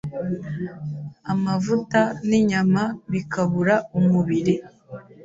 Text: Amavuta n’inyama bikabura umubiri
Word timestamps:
Amavuta 1.33 2.01
n’inyama 2.27 2.83
bikabura 3.11 3.75
umubiri 3.99 4.55